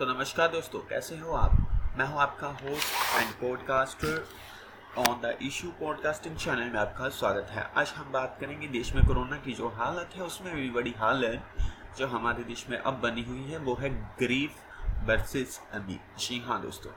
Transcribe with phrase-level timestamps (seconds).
[0.00, 1.56] तो नमस्कार दोस्तों, कैसे हो आप?
[1.98, 4.24] मैं हूँ आपका host and podcaster
[4.98, 9.04] on the issue podcasting channel में आपका स्वागत है। आज हम बात करेंगे देश में
[9.06, 13.24] कोरोना की जो हालत है, उसमें भी बड़ी हालत जो हमारे देश में अब बनी
[13.24, 13.90] हुई है, वो है
[14.20, 16.92] गरीब वर्सेस अमीर जी हाँ दोस्तों,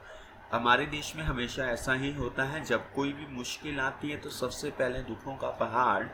[0.54, 4.30] हमारे देश में हमेशा ऐसा ही होता है, जब कोई भी मुश्किल आती है तो
[4.32, 6.06] सबसे पहले दुखों का पहाड़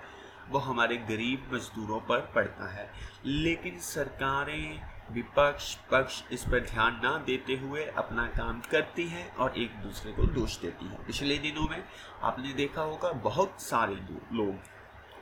[0.52, 2.92] वो हमारे गरीब मजदूरों पर पड़ता है।
[3.26, 9.58] लेकिन सरकारें विपक्ष पक्ष इस पर ध्यान ना देते हुए अपना काम करती है और
[9.58, 11.84] एक दूसरे को दोष देती है। पिछले दिनों में
[12.24, 13.96] आपने देखा होगा, बहुत सारे
[14.34, 14.54] लोग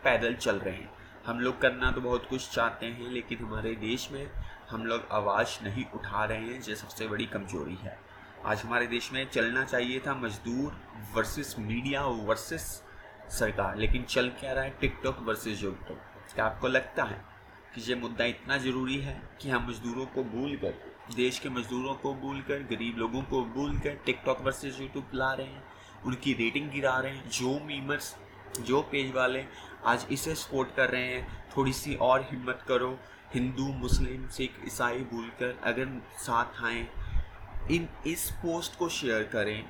[0.04, 0.92] पैदल चल रहे हैं।
[1.26, 4.30] हम लोग करना तो बहुत कुछ चाहते हैं, लेकिन हमारे देश में
[4.70, 7.98] हम लोग आवाज़ नहीं उठा रहे हैं ये सबसे बड़ी कमज़ोरी है।
[8.46, 10.80] आज हमारे देश में चलना चाहिए था मजदूर
[11.16, 12.84] वर्सेस मीडिया, वर्सेस
[13.30, 14.70] सरकार, लेकिन चल क्या रहा है?
[14.82, 16.00] TikTok versus YouTube.
[16.36, 17.37] क्या आपको लगता है?
[17.76, 20.74] कि ये मुद्दा इतना ज़रूरी है कि हम मज़दूरों को भूल कर
[21.16, 25.32] देश के मज़दूरों को भूल कर गरीब लोगों को भूल कर टिकटॉक वर्सेज यूट्यूब ला
[25.34, 25.64] रहे हैं,
[26.06, 28.16] उनकी रेटिंग गिरा रहे हैं, जो मीमर्स
[28.60, 29.44] जो पेज वाले
[29.86, 32.98] आज इसे सपोर्ट कर रहे हैं थोड़ी सी और हिम्मत करो,
[33.34, 36.88] हिंदू, मुस्लिम, सिख, ईसाई भूल कर अगर साथ आएँ,
[37.72, 39.64] इन, इस पोस्ट को शेयर करें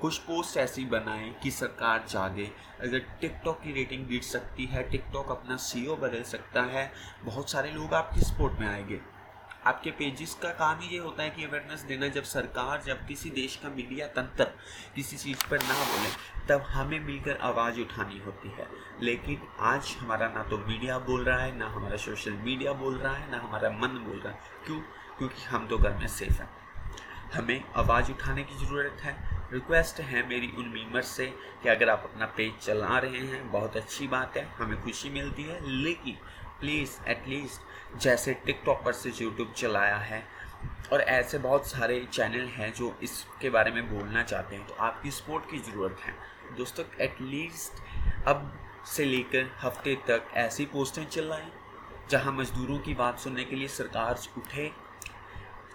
[0.00, 2.50] कुछ पोस्ट ऐसी बनाएँ कि सरकार जागे।
[2.80, 6.92] अगर टिकटॉक की रेटिंग गिर सकती है टिकटॉक अपना सीईओ बदल सकता है,
[7.22, 9.00] बहुत सारे लोग आपके सपोर्ट में आएँगे।
[9.66, 13.30] आपके पेजेस का काम ही ये होता है कि अवेयरनेस देना, जब सरकार, जब किसी
[13.30, 14.44] देश का मीडिया तंत्र
[14.94, 16.10] किसी चीज़ पर ना बोले,
[16.48, 18.68] तब हमें मिलकर आवाज़ उठानी होती है।
[19.02, 23.14] लेकिन आज हमारा ना तो मीडिया बोल रहा है, ना हमारा सोशल मीडिया बोल रहा
[23.14, 24.80] है, ना हमारा मन बोल रहा है। क्यों?
[25.18, 26.50] क्योंकि हम तो घर में सेफ़ हैं।
[27.34, 31.26] हमें आवाज़ उठाने की ज़रूरत है रिक्वेस्ट है मेरी उन मीमर्स से
[31.62, 35.42] कि अगर आप अपना पेज चला रहे हैं, बहुत अच्छी बात है, हमें खुशी मिलती
[35.42, 36.16] है, लेकिन
[36.60, 40.22] प्लीज़ एटलीस्ट जैसे टिकटॉक पर से यूट्यूब चलाया है
[40.92, 45.10] और ऐसे बहुत सारे चैनल हैं जो इसके बारे में बोलना चाहते हैं तो आपकी
[45.10, 46.14] सपोर्ट की ज़रूरत है।
[46.56, 47.82] दोस्तों एटलीस्ट
[48.26, 48.52] अब
[48.86, 51.50] से लेकर हफ़्ते तक ऐसी पोस्टें चलाएँ
[52.10, 54.70] जहाँ मज़दूरों की बात सुनने के लिए सरकार उठे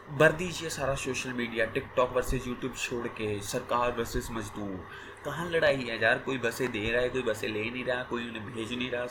[0.10, 4.88] भर दीजिए सारा social media TikTok versus YouTube छोड़ के, सरकार वर्सेस मजदूर।
[5.26, 6.18] कहाँ लड़ाई है यार?
[6.18, 9.04] कोई बसें दे रहा है, कोई बसें ले नहीं रहा, कोई उन्हें भेज नहीं रहा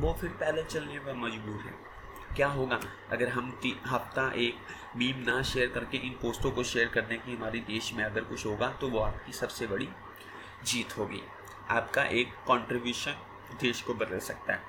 [0.00, 1.74] वो फिर पैदल चलने पर मजबूर है।
[2.36, 2.80] क्या होगा?
[3.10, 3.52] अगर हम
[3.86, 4.56] हफ़्ता एक
[4.96, 8.46] मीम ना शेयर करके इन पोस्टों को शेयर करने की हमारे देश में अगर कुछ
[8.46, 9.88] होगा तो वो आपकी सबसे बड़ी
[10.64, 11.22] जीत होगी।
[11.70, 13.16] आपका एक कंट्रीब्यूशन
[13.60, 14.62] देश को बदल सकता है।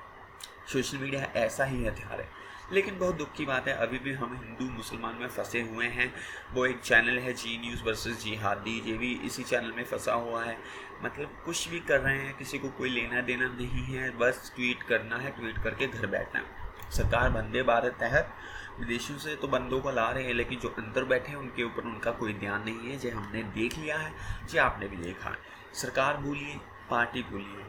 [0.72, 2.28] सोशल मीडिया ऐसा ही हथियार है।
[2.72, 6.12] लेकिन बहुत दुख की बात है, अभी भी हम हिंदू मुसलमान में फंसे हुए हैं।
[6.52, 10.12] वो एक चैनल है, जी न्यूज़ वर्सेस जी हादी ये भी इसी चैनल में फंसा
[10.12, 10.56] हुआ है।
[11.02, 14.82] मतलब कुछ भी कर रहे हैं, किसी को कोई लेना देना नहीं है, बस ट्वीट
[14.82, 18.34] करना है, ट्वीट करके घर बैठना है। सरकार वंदे भारत तहत
[18.80, 21.82] विदेशों से तो बंदों को ला रहे हैं, लेकिन जो अंदर बैठे हैं, उनके ऊपर
[21.82, 24.12] उनका कोई ध्यान नहीं है। जो हमने देख लिया है
[24.46, 25.36] जो आपने भी देखा है।
[25.74, 26.58] सरकार भूलिए
[26.90, 27.64] पार्टी भूलिए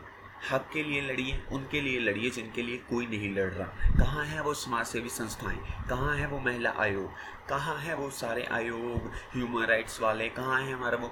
[0.51, 3.67] हक के लिए लड़िए उनके लिए लड़िए जिनके लिए कोई नहीं लड़ रहा।
[3.97, 5.57] कहाँ है वो समाज सेवी संस्थाएँ?
[5.89, 7.09] कहाँ है वो महिला आयोग?
[7.49, 10.29] कहाँ है वो सारे आयोग ह्यूमन राइट्स वाले?
[10.29, 11.11] कहाँ है हमारा वो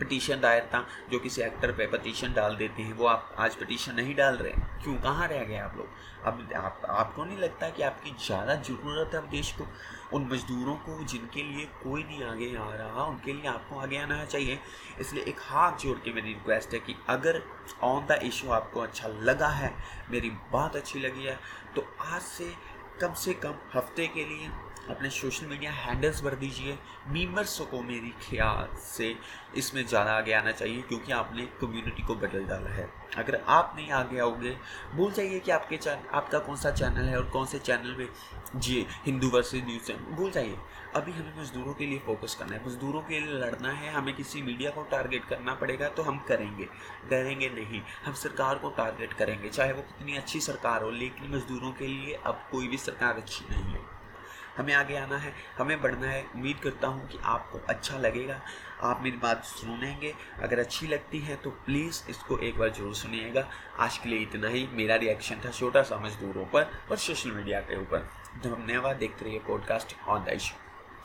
[0.00, 3.94] पटिशन दायर था, जो किसी एक्टर पे पटिशन डाल देते हैं, वो आप आज पटिशन
[3.94, 4.94] नहीं डाल रहे क्यों?
[4.94, 5.88] कहाँ रह गए आप लोग?
[6.24, 9.66] अब आप, आपको नहीं लगता कि आपकी ज़्यादा ज़रूरत है अब देश को?
[10.12, 14.24] उन मज़दूरों को जिनके लिए कोई नहीं आगे आ रहा, उनके लिए आपको आगे आना
[14.24, 14.58] चाहिए।
[15.00, 17.42] इसलिए एक हाथ जोड़ के मेरी रिक्वेस्ट है कि अगर
[17.82, 19.74] ऑन द इशू आपको अच्छा लगा है,
[20.10, 21.38] मेरी बात अच्छी लगी है
[21.76, 22.52] तो आज से
[23.00, 24.50] कम से कम हफ़्ते के लिए
[24.90, 26.76] अपने सोशल मीडिया हैंडल्स भर दीजिए।
[27.08, 29.14] मीमर्स को मेरी ख्याल से।
[29.56, 32.88] इसमें ज़्यादा आगे आना चाहिए क्योंकि आपने कम्युनिटी को बदल डाला है।
[33.18, 34.56] अगर आप नहीं आगे आओगे,
[34.94, 38.08] भूल जाइए कि आपके चैनल आपका कौन सा चैनल है और कौन से चैनल में
[38.56, 40.56] Zee Hindu versus news channel भूल जाइए।
[40.96, 44.42] अभी हमें मज़दूरों के लिए फोकस करना है। मज़दूरों के लिए लड़ना है, हमें किसी
[44.42, 46.68] मीडिया को टारगेट करना पड़ेगा तो हम करेंगे।
[47.10, 51.72] डरेंगे नहीं, हम सरकार को टारगेट करेंगे, चाहे वो कितनी अच्छी सरकार हो, लेकिन मज़दूरों
[51.72, 53.92] के लिए अब कोई भी सरकार अच्छी नहीं है।
[54.58, 58.40] हमें आगे आना है, हमें बढ़ना है। उम्मीद करता हूँ कि आपको अच्छा लगेगा।
[58.82, 63.48] आप मेरी बात सुनेंगे। अगर अच्छी लगती है तो प्लीज़ इसको एक बार ज़रूर सुनिएगा।
[63.78, 67.60] आज के लिए इतना ही। मेरा रिएक्शन था छोटा सा मजदूरों पर और सोशल मीडिया
[67.60, 68.08] के ऊपर।
[68.44, 70.63] धन्यवाद। देखते रहिए पॉडकास्ट ऑन द इशू